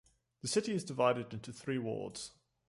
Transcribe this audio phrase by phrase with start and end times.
[0.41, 2.31] The city is divided into three wards.